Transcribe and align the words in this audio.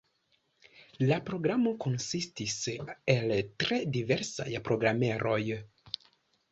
La 1.11 1.19
programo 1.27 1.73
konsistis 1.85 2.57
el 3.17 3.37
tre 3.65 3.81
diversaj 3.99 4.51
programeroj. 4.71 5.41